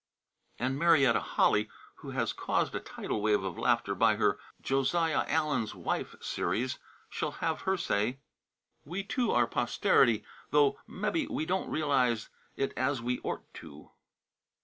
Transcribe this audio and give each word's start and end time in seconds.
And 0.57 0.79
Marietta 0.79 1.19
Holley, 1.19 1.69
who 1.97 2.09
has 2.09 2.33
caused 2.33 2.73
a 2.73 2.79
tidal 2.79 3.21
wave 3.21 3.43
of 3.43 3.59
laughter 3.59 3.93
by 3.93 4.15
her 4.15 4.39
"Josiah 4.59 5.25
Allen's 5.27 5.75
Wife" 5.75 6.15
series, 6.19 6.79
shall 7.07 7.33
have 7.33 7.61
her 7.61 7.77
say. 7.77 8.17
"We, 8.83 9.03
too, 9.03 9.29
are 9.29 9.45
posterity, 9.45 10.23
though 10.49 10.79
mebby 10.87 11.27
we 11.27 11.45
don't 11.45 11.69
realize 11.69 12.29
it 12.55 12.73
as 12.75 12.99
we 12.99 13.19
ort 13.19 13.43
to." 13.53 13.91